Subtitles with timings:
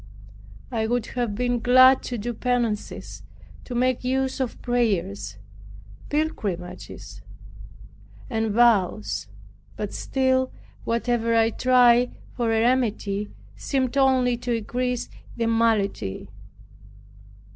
[0.71, 3.21] I would have been glad to do penances,
[3.65, 5.37] to make use of prayers,
[6.09, 7.21] pilgrimages,
[8.27, 9.27] and vows.
[9.75, 10.51] But still,
[10.85, 16.31] whatever I tried for a remedy seemed only to increase the malady.